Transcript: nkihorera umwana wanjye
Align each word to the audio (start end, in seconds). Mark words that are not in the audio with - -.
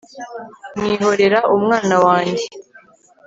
nkihorera 0.77 1.39
umwana 1.55 1.95
wanjye 2.05 2.45